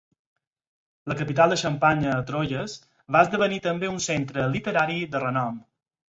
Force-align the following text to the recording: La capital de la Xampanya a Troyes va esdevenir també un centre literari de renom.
La 1.11 1.17
capital 1.17 1.51
de 1.51 1.57
la 1.57 1.57
Xampanya 1.63 2.13
a 2.21 2.23
Troyes 2.29 2.77
va 3.15 3.21
esdevenir 3.27 3.59
també 3.65 3.91
un 3.97 4.01
centre 4.07 4.47
literari 4.55 4.97
de 5.13 5.21
renom. 5.25 5.61